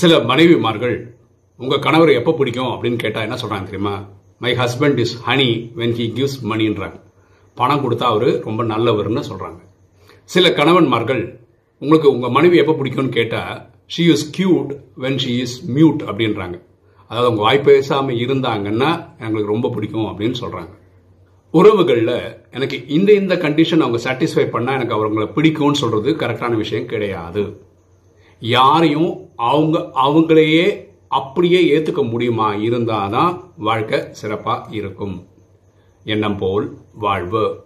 சில 0.00 0.18
மனைவிமார்கள் 0.30 0.96
உங்கள் 1.60 1.82
கணவரை 1.86 2.12
எப்போ 2.20 2.32
பிடிக்கும்? 2.38 2.70
அப்படின்னு 2.74 2.98
கேட்டால் 3.02 3.26
என்ன 3.26 3.36
சொல்கிறாங்க 3.42 3.66
தெரியுமா? 3.70 3.94
My 4.44 4.50
husband 4.60 4.98
is 5.04 5.14
honey 5.26 5.48
when 5.80 5.94
he 5.98 6.06
gives 6.16 6.38
மணின்றாங்க 6.50 6.98
பணம் 7.56 7.82
கொடுத்தா 7.84 8.06
அவர் 8.14 8.28
ரொம்ப 8.48 8.62
நல்லவர்னு 8.72 9.22
சொல்கிறாங்க 9.30 9.60
சில 10.30 10.48
கணவன்மார்கள் 10.58 11.22
உங்களுக்கு 11.82 12.08
உங்கள் 12.14 12.34
மனைவி 12.36 12.56
எப்போ 12.62 12.74
பிடிக்கும்னு 12.80 13.16
கேட்டால் 13.18 13.54
she 13.94 14.04
is 14.14 14.26
cute 14.38 14.70
when 15.04 15.20
she 15.24 15.32
is 15.44 15.56
mute 15.76 16.02
அப்படின்றாங்க. 16.10 16.56
அதாவது 17.10 17.28
அவங்க 17.28 17.42
வாய் 17.46 17.66
பேசாமல் 17.68 18.20
இருந்தாங்கன்னா 18.24 18.90
எங்களுக்கு 19.24 19.52
ரொம்ப 19.54 19.70
பிடிக்கும் 19.74 20.08
அப்படின்னு 20.10 20.38
சொல்கிறாங்க 20.42 20.72
உறவுகளில் 21.54 22.16
எனக்கு 22.56 22.76
இந்த 22.96 23.10
இந்த 23.22 23.34
கண்டிஷன் 23.44 23.84
அவங்க 23.84 24.00
சாட்டிஸ்ஃபை 24.06 24.46
பண்ணால் 24.54 24.78
எனக்கு 24.78 24.96
அவங்களை 24.96 25.28
பிடிக்கும்னு 25.36 25.80
சொல்கிறது 25.82 26.12
கரெக்டான 26.22 26.56
விஷயம் 26.64 26.90
கிடையாது. 26.92 27.44
யாரையும் 28.40 29.28
அவங்க 29.36 29.90
அவங்களையே 29.94 30.86
அப்படியே 31.08 31.78
ஏற்றுக்க 31.78 32.10
முடியுமா 32.10 32.54
இருந்தால் 32.54 33.10
தான் 33.10 33.42
வாழ்க்கை 33.56 34.00
சிறப்பாக 34.10 34.68
இருக்கும். 34.70 35.26
எண்ணம் 36.04 36.36
போல் 36.36 36.76
வாழ்வு. 36.94 37.64